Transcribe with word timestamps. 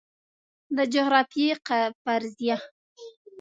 د 0.75 0.77
جغرافیې 0.93 1.53
فرضیه 2.03 2.57